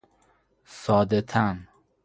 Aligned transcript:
ساده 0.65 1.21
تن 1.21 1.67